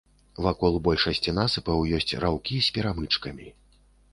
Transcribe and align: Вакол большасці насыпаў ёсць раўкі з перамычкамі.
Вакол 0.45 0.77
большасці 0.87 1.35
насыпаў 1.39 1.85
ёсць 1.99 2.17
раўкі 2.25 2.55
з 2.69 2.75
перамычкамі. 2.79 3.47